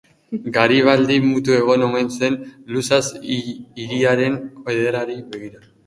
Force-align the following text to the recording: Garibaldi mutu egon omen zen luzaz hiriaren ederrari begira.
Garibaldi 0.53 1.17
mutu 1.27 1.53
egon 1.59 1.85
omen 1.89 2.09
zen 2.21 2.39
luzaz 2.73 3.05
hiriaren 3.31 4.43
ederrari 4.79 5.25
begira. 5.35 5.69